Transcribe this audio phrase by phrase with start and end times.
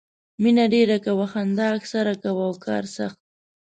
[0.41, 3.19] مینه ډېره کوه، خندا اکثر کوه او کار سخت.